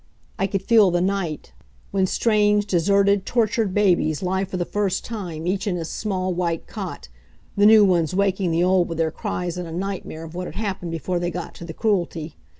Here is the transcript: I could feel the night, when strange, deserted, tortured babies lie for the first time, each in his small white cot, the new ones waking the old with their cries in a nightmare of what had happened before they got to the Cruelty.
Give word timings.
I 0.39 0.47
could 0.47 0.63
feel 0.63 0.89
the 0.89 0.99
night, 0.99 1.53
when 1.91 2.07
strange, 2.07 2.65
deserted, 2.65 3.23
tortured 3.23 3.71
babies 3.71 4.23
lie 4.23 4.45
for 4.45 4.57
the 4.57 4.65
first 4.65 5.05
time, 5.05 5.45
each 5.45 5.67
in 5.67 5.75
his 5.75 5.91
small 5.91 6.33
white 6.33 6.65
cot, 6.65 7.09
the 7.55 7.67
new 7.67 7.85
ones 7.85 8.15
waking 8.15 8.49
the 8.49 8.63
old 8.63 8.89
with 8.89 8.97
their 8.97 9.11
cries 9.11 9.59
in 9.59 9.67
a 9.67 9.71
nightmare 9.71 10.23
of 10.23 10.33
what 10.33 10.47
had 10.47 10.55
happened 10.55 10.89
before 10.89 11.19
they 11.19 11.29
got 11.29 11.53
to 11.53 11.65
the 11.65 11.73
Cruelty. 11.75 12.35